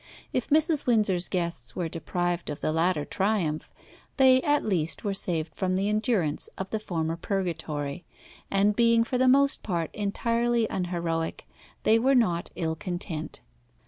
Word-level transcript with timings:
If 0.33 0.49
Mrs. 0.49 0.87
Windsor's 0.87 1.29
guests 1.29 1.75
were 1.75 1.87
deprived 1.87 2.49
of 2.49 2.59
the 2.59 2.71
latter 2.71 3.05
triumph, 3.05 3.71
they 4.17 4.41
at 4.41 4.65
least 4.65 5.03
were 5.03 5.13
saved 5.13 5.53
from 5.53 5.75
the 5.75 5.89
endurance 5.89 6.49
of 6.57 6.71
the 6.71 6.79
former 6.79 7.15
purgatory, 7.15 8.03
and 8.49 8.75
being 8.75 9.03
for 9.03 9.19
the 9.19 9.27
most 9.27 9.61
part 9.61 9.93
entirely 9.93 10.65
unheroic, 10.71 11.47
they 11.83 11.99
were 11.99 12.15
not 12.15 12.49
ill 12.55 12.73
content. 12.75 13.41